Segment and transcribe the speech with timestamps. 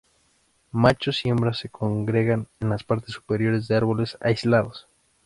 [0.71, 4.87] Machos y hembras se congregan en las partes superiores de árboles aislados.